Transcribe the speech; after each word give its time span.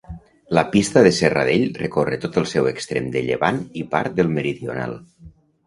La 0.57 0.61
Pista 0.75 1.03
de 1.07 1.11
Serradell 1.17 1.65
recorre 1.83 2.19
tot 2.25 2.41
el 2.43 2.49
seu 2.53 2.71
extrem 2.71 3.13
de 3.19 3.23
llevant 3.29 3.63
i 3.85 3.87
part 3.95 4.19
del 4.19 4.35
meridional. 4.41 5.01